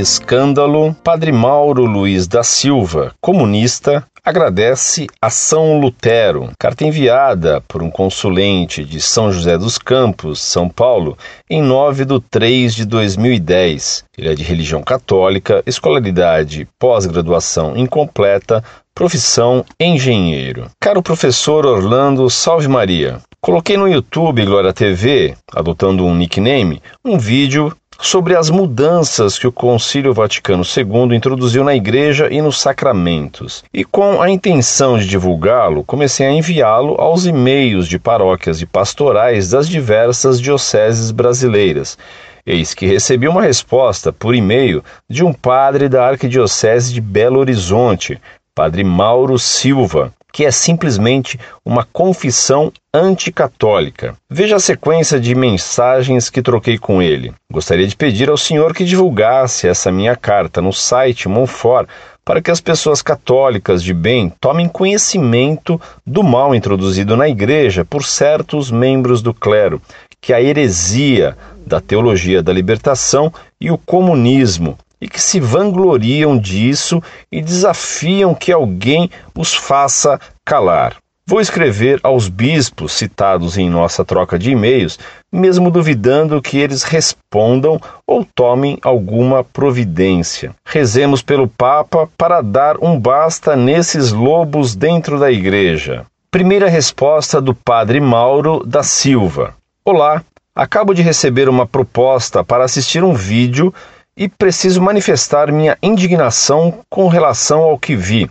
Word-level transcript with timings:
Escândalo, 0.00 0.96
Padre 1.04 1.30
Mauro 1.30 1.84
Luiz 1.84 2.26
da 2.26 2.42
Silva, 2.42 3.12
comunista, 3.20 4.02
agradece 4.24 5.06
a 5.20 5.28
São 5.28 5.78
Lutero. 5.78 6.50
Carta 6.58 6.84
enviada 6.84 7.60
por 7.68 7.82
um 7.82 7.90
consulente 7.90 8.84
de 8.84 9.00
São 9.00 9.30
José 9.30 9.58
dos 9.58 9.76
Campos, 9.76 10.40
São 10.40 10.68
Paulo, 10.68 11.18
em 11.48 11.60
9 11.60 12.06
de 12.06 12.20
3 12.30 12.74
de 12.74 12.84
2010. 12.86 14.04
Ele 14.16 14.30
é 14.30 14.34
de 14.34 14.42
religião 14.42 14.82
católica, 14.82 15.62
escolaridade, 15.66 16.66
pós-graduação 16.78 17.76
incompleta, 17.76 18.64
profissão 18.94 19.64
engenheiro. 19.78 20.70
Caro 20.80 21.02
professor 21.02 21.66
Orlando 21.66 22.28
Salve 22.30 22.68
Maria, 22.68 23.20
coloquei 23.40 23.76
no 23.76 23.88
YouTube 23.88 24.44
Glória 24.44 24.72
TV, 24.72 25.34
adotando 25.52 26.04
um 26.04 26.14
nickname, 26.14 26.82
um 27.04 27.18
vídeo 27.18 27.74
sobre 28.00 28.34
as 28.34 28.48
mudanças 28.48 29.38
que 29.38 29.46
o 29.46 29.52
Concílio 29.52 30.14
Vaticano 30.14 30.64
II 30.64 31.14
introduziu 31.14 31.62
na 31.62 31.74
Igreja 31.74 32.28
e 32.30 32.40
nos 32.40 32.58
sacramentos. 32.58 33.62
E 33.72 33.84
com 33.84 34.22
a 34.22 34.30
intenção 34.30 34.98
de 34.98 35.06
divulgá-lo, 35.06 35.84
comecei 35.84 36.26
a 36.26 36.32
enviá-lo 36.32 36.94
aos 37.00 37.26
e-mails 37.26 37.86
de 37.86 37.98
paróquias 37.98 38.62
e 38.62 38.66
pastorais 38.66 39.50
das 39.50 39.68
diversas 39.68 40.40
dioceses 40.40 41.10
brasileiras. 41.10 41.98
Eis 42.46 42.72
que 42.72 42.86
recebi 42.86 43.28
uma 43.28 43.42
resposta 43.42 44.12
por 44.12 44.34
e-mail 44.34 44.82
de 45.08 45.22
um 45.22 45.32
padre 45.32 45.88
da 45.88 46.08
Arquidiocese 46.08 46.92
de 46.92 47.00
Belo 47.00 47.38
Horizonte, 47.38 48.18
Padre 48.54 48.82
Mauro 48.82 49.38
Silva, 49.38 50.12
que 50.32 50.44
é 50.44 50.50
simplesmente 50.50 51.38
uma 51.64 51.84
confissão 51.84 52.72
anticatólica. 52.92 54.14
Veja 54.28 54.56
a 54.56 54.60
sequência 54.60 55.20
de 55.20 55.34
mensagens 55.34 56.28
que 56.28 56.42
troquei 56.42 56.78
com 56.78 57.00
ele. 57.00 57.32
Gostaria 57.52 57.86
de 57.86 57.96
pedir 57.96 58.28
ao 58.28 58.36
senhor 58.36 58.74
que 58.74 58.84
divulgasse 58.84 59.68
essa 59.68 59.90
minha 59.92 60.16
carta 60.16 60.60
no 60.60 60.72
site 60.72 61.28
Monfort 61.28 61.88
para 62.24 62.40
que 62.40 62.50
as 62.50 62.60
pessoas 62.60 63.02
católicas 63.02 63.82
de 63.82 63.92
bem 63.92 64.32
tomem 64.40 64.68
conhecimento 64.68 65.80
do 66.06 66.22
mal 66.22 66.54
introduzido 66.54 67.16
na 67.16 67.28
igreja 67.28 67.84
por 67.84 68.04
certos 68.04 68.70
membros 68.70 69.22
do 69.22 69.34
clero, 69.34 69.80
que 70.20 70.32
a 70.32 70.40
heresia 70.40 71.36
da 71.66 71.80
teologia 71.80 72.42
da 72.42 72.52
libertação 72.52 73.32
e 73.60 73.70
o 73.70 73.78
comunismo 73.78 74.78
e 75.00 75.08
que 75.08 75.20
se 75.20 75.40
vangloriam 75.40 76.38
disso 76.38 77.02
e 77.32 77.40
desafiam 77.40 78.34
que 78.34 78.52
alguém 78.52 79.10
os 79.34 79.54
faça 79.54 80.20
calar. 80.44 80.96
Vou 81.30 81.40
escrever 81.40 82.00
aos 82.02 82.28
bispos 82.28 82.92
citados 82.92 83.56
em 83.56 83.70
nossa 83.70 84.04
troca 84.04 84.36
de 84.36 84.50
e-mails, 84.50 84.98
mesmo 85.30 85.70
duvidando 85.70 86.42
que 86.42 86.58
eles 86.58 86.82
respondam 86.82 87.80
ou 88.04 88.26
tomem 88.34 88.78
alguma 88.82 89.44
providência. 89.44 90.52
Rezemos 90.64 91.22
pelo 91.22 91.46
Papa 91.46 92.08
para 92.18 92.40
dar 92.40 92.76
um 92.82 92.98
basta 92.98 93.54
nesses 93.54 94.10
lobos 94.10 94.74
dentro 94.74 95.20
da 95.20 95.30
igreja. 95.30 96.04
Primeira 96.32 96.68
resposta 96.68 97.40
do 97.40 97.54
Padre 97.54 98.00
Mauro 98.00 98.64
da 98.66 98.82
Silva. 98.82 99.54
Olá, 99.84 100.24
acabo 100.52 100.92
de 100.92 101.00
receber 101.00 101.48
uma 101.48 101.64
proposta 101.64 102.42
para 102.42 102.64
assistir 102.64 103.04
um 103.04 103.14
vídeo 103.14 103.72
e 104.16 104.28
preciso 104.28 104.82
manifestar 104.82 105.52
minha 105.52 105.76
indignação 105.82 106.80
com 106.88 107.08
relação 107.08 107.60
ao 107.62 107.78
que 107.78 107.96
vi. 107.96 108.30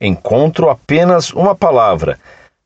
Encontro 0.00 0.70
apenas 0.70 1.30
uma 1.32 1.54
palavra: 1.54 2.18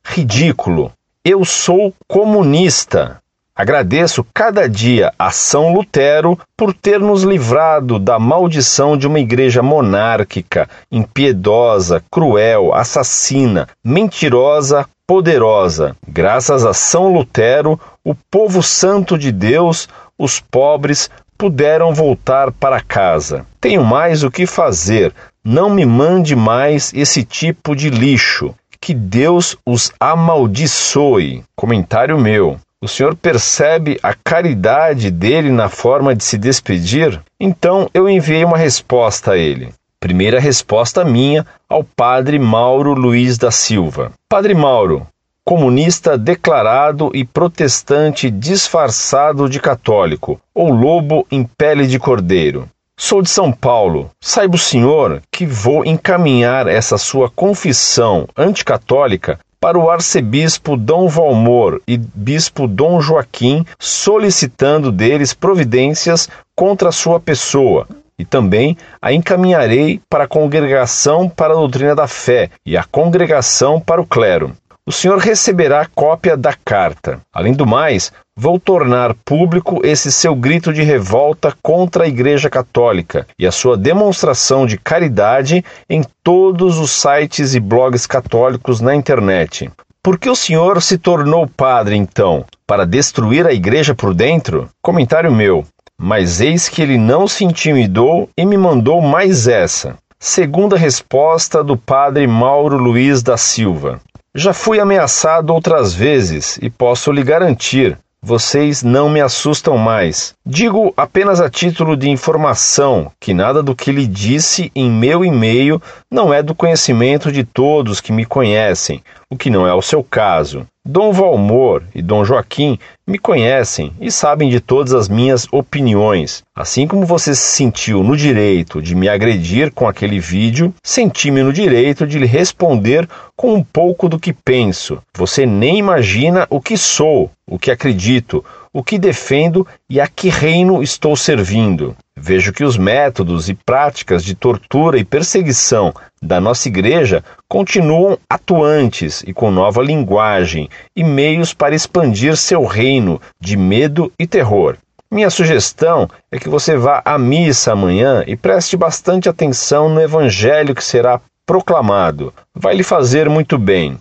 ridículo. 0.04 0.92
Eu 1.24 1.44
sou 1.44 1.94
comunista. 2.08 3.22
Agradeço 3.54 4.26
cada 4.32 4.66
dia 4.66 5.12
a 5.18 5.30
São 5.30 5.74
Lutero 5.74 6.38
por 6.56 6.72
ter 6.72 6.98
nos 6.98 7.22
livrado 7.22 7.98
da 7.98 8.18
maldição 8.18 8.96
de 8.96 9.06
uma 9.06 9.20
igreja 9.20 9.62
monárquica, 9.62 10.68
impiedosa, 10.90 12.02
cruel, 12.10 12.74
assassina, 12.74 13.68
mentirosa, 13.84 14.86
poderosa. 15.06 15.94
Graças 16.08 16.64
a 16.64 16.72
São 16.72 17.12
Lutero, 17.12 17.78
o 18.02 18.14
povo 18.14 18.62
santo 18.62 19.18
de 19.18 19.30
Deus, 19.30 19.86
os 20.18 20.40
pobres, 20.40 21.10
puderam 21.42 21.92
voltar 21.92 22.52
para 22.52 22.80
casa. 22.80 23.44
Tenho 23.60 23.82
mais 23.82 24.22
o 24.22 24.30
que 24.30 24.46
fazer. 24.46 25.12
Não 25.42 25.68
me 25.68 25.84
mande 25.84 26.36
mais 26.36 26.92
esse 26.94 27.24
tipo 27.24 27.74
de 27.74 27.90
lixo. 27.90 28.54
Que 28.80 28.94
Deus 28.94 29.56
os 29.66 29.90
amaldiçoe. 29.98 31.42
Comentário 31.56 32.16
meu. 32.16 32.60
O 32.80 32.86
senhor 32.86 33.16
percebe 33.16 33.98
a 34.04 34.14
caridade 34.14 35.10
dele 35.10 35.50
na 35.50 35.68
forma 35.68 36.14
de 36.14 36.22
se 36.22 36.38
despedir? 36.38 37.20
Então 37.40 37.90
eu 37.92 38.08
enviei 38.08 38.44
uma 38.44 38.56
resposta 38.56 39.32
a 39.32 39.36
ele. 39.36 39.74
Primeira 39.98 40.38
resposta 40.38 41.04
minha 41.04 41.44
ao 41.68 41.82
padre 41.82 42.38
Mauro 42.38 42.94
Luiz 42.94 43.36
da 43.36 43.50
Silva. 43.50 44.12
Padre 44.28 44.54
Mauro, 44.54 45.08
comunista 45.44 46.16
declarado 46.16 47.10
e 47.14 47.24
protestante 47.24 48.30
disfarçado 48.30 49.48
de 49.48 49.58
católico, 49.58 50.40
ou 50.54 50.70
lobo 50.70 51.26
em 51.30 51.44
pele 51.44 51.86
de 51.86 51.98
cordeiro. 51.98 52.68
Sou 52.96 53.20
de 53.20 53.28
São 53.28 53.50
Paulo. 53.50 54.10
Saiba 54.20 54.54
o 54.54 54.58
senhor 54.58 55.20
que 55.32 55.44
vou 55.44 55.84
encaminhar 55.84 56.68
essa 56.68 56.96
sua 56.96 57.28
confissão 57.28 58.28
anticatólica 58.36 59.38
para 59.60 59.78
o 59.78 59.90
arcebispo 59.90 60.76
Dom 60.76 61.08
Valmor 61.08 61.80
e 61.86 61.96
bispo 61.96 62.66
Dom 62.66 63.00
Joaquim, 63.00 63.64
solicitando 63.78 64.92
deles 64.92 65.34
providências 65.34 66.28
contra 66.54 66.90
a 66.90 66.92
sua 66.92 67.18
pessoa, 67.18 67.88
e 68.18 68.24
também 68.24 68.76
a 69.00 69.12
encaminharei 69.12 70.00
para 70.08 70.24
a 70.24 70.28
Congregação 70.28 71.28
para 71.28 71.54
a 71.54 71.56
Doutrina 71.56 71.94
da 71.94 72.06
Fé 72.06 72.50
e 72.64 72.76
a 72.76 72.84
Congregação 72.84 73.80
para 73.80 74.00
o 74.00 74.06
Clero 74.06 74.52
o 74.84 74.90
senhor 74.90 75.18
receberá 75.18 75.86
cópia 75.94 76.36
da 76.36 76.52
carta. 76.52 77.20
Além 77.32 77.52
do 77.52 77.64
mais, 77.64 78.12
vou 78.36 78.58
tornar 78.58 79.14
público 79.24 79.80
esse 79.84 80.10
seu 80.10 80.34
grito 80.34 80.72
de 80.72 80.82
revolta 80.82 81.54
contra 81.62 82.04
a 82.04 82.08
Igreja 82.08 82.50
Católica 82.50 83.26
e 83.38 83.46
a 83.46 83.52
sua 83.52 83.76
demonstração 83.76 84.66
de 84.66 84.76
caridade 84.76 85.64
em 85.88 86.02
todos 86.24 86.78
os 86.78 86.90
sites 86.90 87.54
e 87.54 87.60
blogs 87.60 88.06
católicos 88.06 88.80
na 88.80 88.94
internet. 88.94 89.70
Por 90.02 90.18
que 90.18 90.28
o 90.28 90.34
senhor 90.34 90.82
se 90.82 90.98
tornou 90.98 91.46
padre, 91.46 91.94
então? 91.94 92.44
Para 92.66 92.84
destruir 92.84 93.46
a 93.46 93.52
igreja 93.52 93.94
por 93.94 94.12
dentro? 94.12 94.68
Comentário 94.82 95.30
meu. 95.30 95.64
Mas 95.96 96.40
eis 96.40 96.68
que 96.68 96.82
ele 96.82 96.98
não 96.98 97.28
se 97.28 97.44
intimidou 97.44 98.28
e 98.36 98.44
me 98.44 98.56
mandou 98.56 99.00
mais 99.00 99.46
essa. 99.46 99.96
Segunda 100.18 100.76
resposta 100.76 101.62
do 101.62 101.76
padre 101.76 102.26
Mauro 102.26 102.76
Luiz 102.76 103.22
da 103.22 103.36
Silva. 103.36 104.00
Já 104.34 104.54
fui 104.54 104.80
ameaçado 104.80 105.52
outras 105.52 105.92
vezes 105.92 106.58
e 106.62 106.70
posso 106.70 107.12
lhe 107.12 107.22
garantir, 107.22 107.98
vocês 108.22 108.82
não 108.82 109.10
me 109.10 109.20
assustam 109.20 109.76
mais. 109.76 110.32
Digo 110.46 110.94
apenas 110.96 111.38
a 111.38 111.50
título 111.50 111.94
de 111.98 112.08
informação 112.08 113.12
que 113.20 113.34
nada 113.34 113.62
do 113.62 113.76
que 113.76 113.92
lhe 113.92 114.06
disse 114.06 114.72
em 114.74 114.90
meu 114.90 115.22
e-mail 115.22 115.82
não 116.10 116.32
é 116.32 116.42
do 116.42 116.54
conhecimento 116.54 117.30
de 117.30 117.44
todos 117.44 118.00
que 118.00 118.10
me 118.10 118.24
conhecem, 118.24 119.02
o 119.28 119.36
que 119.36 119.50
não 119.50 119.66
é 119.66 119.74
o 119.74 119.82
seu 119.82 120.02
caso. 120.02 120.66
Dom 120.84 121.12
Valmor 121.12 121.84
e 121.94 122.02
Dom 122.02 122.24
Joaquim 122.24 122.76
me 123.06 123.16
conhecem 123.16 123.92
e 124.00 124.10
sabem 124.10 124.50
de 124.50 124.58
todas 124.58 124.92
as 124.92 125.08
minhas 125.08 125.46
opiniões. 125.52 126.42
Assim 126.56 126.88
como 126.88 127.06
você 127.06 127.36
se 127.36 127.54
sentiu 127.54 128.02
no 128.02 128.16
direito 128.16 128.82
de 128.82 128.92
me 128.92 129.08
agredir 129.08 129.70
com 129.70 129.86
aquele 129.86 130.18
vídeo, 130.18 130.74
senti-me 130.82 131.40
no 131.40 131.52
direito 131.52 132.04
de 132.04 132.18
lhe 132.18 132.26
responder 132.26 133.08
com 133.36 133.54
um 133.54 133.62
pouco 133.62 134.08
do 134.08 134.18
que 134.18 134.32
penso. 134.32 135.00
Você 135.16 135.46
nem 135.46 135.78
imagina 135.78 136.48
o 136.50 136.60
que 136.60 136.76
sou, 136.76 137.30
o 137.48 137.60
que 137.60 137.70
acredito, 137.70 138.44
o 138.72 138.82
que 138.82 138.98
defendo 138.98 139.64
e 139.88 140.00
a 140.00 140.08
que 140.08 140.28
reino 140.30 140.82
estou 140.82 141.14
servindo. 141.14 141.94
Vejo 142.24 142.52
que 142.52 142.62
os 142.62 142.76
métodos 142.76 143.48
e 143.48 143.54
práticas 143.54 144.22
de 144.22 144.36
tortura 144.36 144.96
e 144.96 145.04
perseguição 145.04 145.92
da 146.22 146.40
nossa 146.40 146.68
igreja 146.68 147.24
continuam 147.48 148.16
atuantes 148.30 149.24
e 149.26 149.34
com 149.34 149.50
nova 149.50 149.82
linguagem 149.82 150.68
e 150.94 151.02
meios 151.02 151.52
para 151.52 151.74
expandir 151.74 152.36
seu 152.36 152.64
reino 152.64 153.20
de 153.40 153.56
medo 153.56 154.12
e 154.16 154.24
terror. 154.24 154.76
Minha 155.10 155.30
sugestão 155.30 156.08
é 156.30 156.38
que 156.38 156.48
você 156.48 156.76
vá 156.76 157.02
à 157.04 157.18
missa 157.18 157.72
amanhã 157.72 158.22
e 158.24 158.36
preste 158.36 158.76
bastante 158.76 159.28
atenção 159.28 159.88
no 159.88 160.00
evangelho 160.00 160.76
que 160.76 160.84
será 160.84 161.20
proclamado. 161.44 162.32
Vai 162.54 162.76
lhe 162.76 162.84
fazer 162.84 163.28
muito 163.28 163.58
bem. 163.58 163.98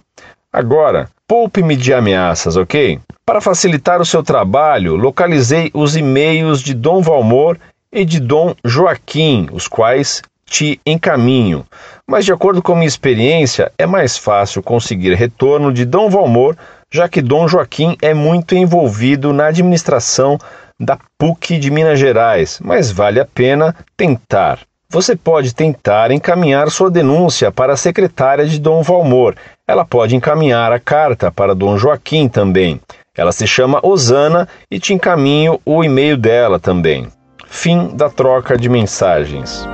Agora, 0.53 1.09
poupe-me 1.27 1.75
de 1.75 1.91
ameaças, 1.91 2.56
ok? 2.56 3.00
Para 3.25 3.41
facilitar 3.41 4.00
o 4.00 4.06
seu 4.06 4.21
trabalho, 4.21 4.95
localizei 4.95 5.71
os 5.73 5.95
e-mails 5.95 6.62
de 6.62 6.75
Dom 6.75 7.01
Valmor 7.01 7.57
e 7.92 8.06
de 8.06 8.20
Dom 8.20 8.56
Joaquim, 8.64 9.48
os 9.52 9.68
quais 9.68 10.22
te 10.46 10.80
encaminho. 10.86 11.66
Mas, 12.08 12.26
de 12.26 12.34
acordo 12.34 12.62
com 12.62 12.76
minha 12.76 12.88
experiência, 12.88 13.72
é 13.78 13.86
mais 13.86 14.18
fácil 14.18 14.62
conseguir 14.62 15.14
retorno 15.16 15.72
de 15.72 15.86
Dom 15.86 16.10
Valmor, 16.10 16.56
já 16.92 17.08
que 17.08 17.22
Dom 17.22 17.48
Joaquim 17.48 17.96
é 18.02 18.14
muito 18.14 18.56
envolvido 18.56 19.32
na 19.32 19.48
administração 19.48 20.38
da 20.80 20.98
PUC 21.18 21.58
de 21.58 21.72
Minas 21.72 22.00
Gerais, 22.00 22.60
mas 22.62 22.92
vale 22.92 23.20
a 23.20 23.26
pena 23.26 23.76
tentar. 23.96 24.60
Você 24.90 25.16
pode 25.16 25.56
tentar 25.56 26.12
encaminhar 26.12 26.70
sua 26.70 26.92
denúncia 26.92 27.50
para 27.50 27.74
a 27.74 27.78
secretária 27.78 28.46
de 28.46 28.60
Dom 28.60 28.82
Valmor. 28.82 29.36
Ela 29.66 29.86
pode 29.86 30.18
encaminhar 30.18 30.74
a 30.74 30.80
carta 30.82 31.32
para 31.32 31.56
Dom 31.56 31.78
Joaquim 31.78 32.28
também. 32.28 32.82
Ela 33.16 33.32
se 33.32 33.48
chama 33.48 33.80
Osana 33.82 34.50
e 34.70 34.80
te 34.82 34.94
encaminho 34.94 35.62
o 35.66 35.82
e-mail 35.82 36.18
dela 36.18 36.60
também. 36.60 37.08
Fim 37.53 37.89
da 37.95 38.09
troca 38.09 38.57
de 38.57 38.69
mensagens. 38.69 39.68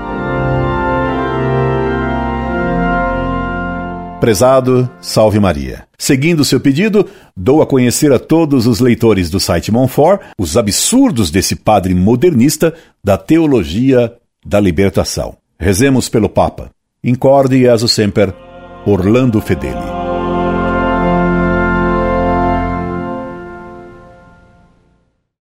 Prezado, 4.19 4.89
salve 4.99 5.39
Maria. 5.39 5.85
Seguindo 5.95 6.43
seu 6.43 6.59
pedido, 6.59 7.07
dou 7.35 7.61
a 7.61 7.67
conhecer 7.67 8.11
a 8.11 8.17
todos 8.17 8.65
os 8.65 8.79
leitores 8.79 9.29
do 9.29 9.39
site 9.39 9.71
Monfort 9.71 10.21
os 10.39 10.57
absurdos 10.57 11.29
desse 11.29 11.55
padre 11.55 11.93
modernista 11.93 12.73
da 13.01 13.15
teologia 13.15 14.11
da 14.43 14.59
libertação. 14.59 15.37
Rezemos 15.59 16.09
pelo 16.09 16.27
Papa. 16.27 16.71
Incorde 17.03 17.57
e 17.57 17.69
aso 17.69 17.87
semper, 17.87 18.33
Orlando 18.87 19.39
Fedeli. 19.39 19.96